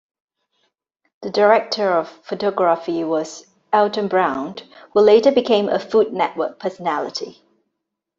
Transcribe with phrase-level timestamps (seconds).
[1.21, 4.55] The director of photography was Alton Brown,
[4.93, 7.43] who later became a Food Network personality.